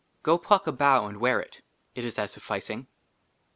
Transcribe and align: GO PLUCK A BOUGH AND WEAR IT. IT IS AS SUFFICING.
GO 0.23 0.35
PLUCK 0.39 0.65
A 0.65 0.71
BOUGH 0.71 1.09
AND 1.09 1.19
WEAR 1.19 1.39
IT. 1.41 1.61
IT 1.93 2.03
IS 2.03 2.17
AS 2.17 2.31
SUFFICING. 2.31 2.87